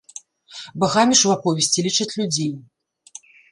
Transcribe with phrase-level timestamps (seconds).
[0.83, 2.51] Багамі ж у аповесці лічаць людзей.